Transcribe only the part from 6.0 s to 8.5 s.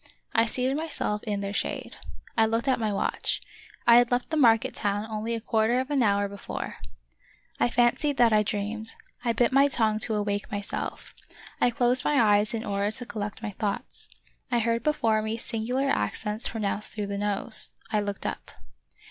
hour be fore. I fancied that I